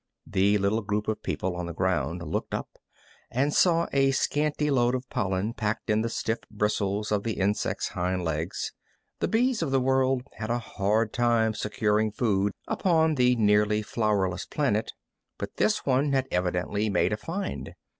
[0.25, 2.79] The little group of people on the ground looked up
[3.29, 7.89] and saw a scanty load of pollen packed in the stiff bristles of the insect's
[7.89, 8.73] hind legs.
[9.19, 14.47] The bees of the world had a hard time securing food upon the nearly flowerless
[14.47, 14.91] planet,
[15.37, 17.75] but this one had evidently made a find.